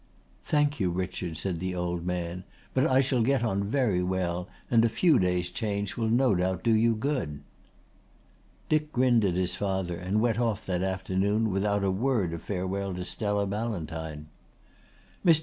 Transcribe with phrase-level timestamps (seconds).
[0.41, 2.43] "Thank you, Richard," said the old man.
[2.73, 6.63] "But I shall get on very well, and a few days change will no doubt
[6.63, 7.43] do you good."
[8.67, 12.95] Dick grinned at his father and went off that afternoon without a word of farewell
[12.95, 14.25] to Stella Ballantyne.
[15.23, 15.39] Mr.